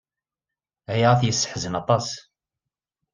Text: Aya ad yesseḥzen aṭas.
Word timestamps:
Aya 0.91 1.07
ad 1.11 1.21
yesseḥzen 1.23 1.79
aṭas. 1.81 2.07